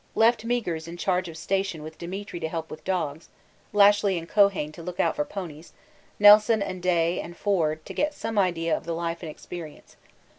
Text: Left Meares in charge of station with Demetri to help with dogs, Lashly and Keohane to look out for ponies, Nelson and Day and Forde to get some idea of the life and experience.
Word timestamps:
Left 0.15 0.43
Meares 0.47 0.87
in 0.87 0.97
charge 0.97 1.29
of 1.29 1.37
station 1.37 1.83
with 1.83 1.99
Demetri 1.99 2.39
to 2.39 2.47
help 2.47 2.71
with 2.71 2.83
dogs, 2.83 3.29
Lashly 3.71 4.17
and 4.17 4.27
Keohane 4.27 4.71
to 4.71 4.81
look 4.81 4.99
out 4.99 5.15
for 5.15 5.23
ponies, 5.25 5.73
Nelson 6.17 6.63
and 6.63 6.81
Day 6.81 7.21
and 7.21 7.37
Forde 7.37 7.85
to 7.85 7.93
get 7.93 8.15
some 8.15 8.39
idea 8.39 8.75
of 8.75 8.85
the 8.85 8.95
life 8.95 9.21
and 9.21 9.29
experience. 9.29 9.97